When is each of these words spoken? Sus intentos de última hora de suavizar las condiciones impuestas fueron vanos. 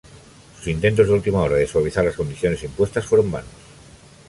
Sus 0.57 0.67
intentos 0.69 1.05
de 1.05 1.13
última 1.13 1.43
hora 1.43 1.57
de 1.57 1.67
suavizar 1.67 2.03
las 2.03 2.15
condiciones 2.15 2.63
impuestas 2.63 3.05
fueron 3.05 3.29
vanos. 3.29 3.51